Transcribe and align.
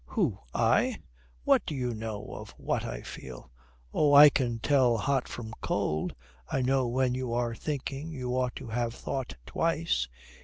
"Who 0.05 0.39
I? 0.51 0.97
What 1.43 1.63
do 1.67 1.75
you 1.75 1.93
know 1.93 2.33
of 2.33 2.55
what 2.57 2.83
I 2.85 3.03
feel?" 3.03 3.51
"Oh, 3.93 4.15
I 4.15 4.31
can 4.31 4.57
tell 4.57 4.97
hot 4.97 5.27
from 5.27 5.53
cold. 5.61 6.15
I 6.51 6.63
know 6.63 6.87
when 6.87 7.13
you 7.13 7.31
are 7.33 7.53
thinking 7.53 8.11
you 8.11 8.35
ought 8.35 8.55
to 8.55 8.69
have 8.69 8.95
thought 8.95 9.35
twice. 9.45 10.07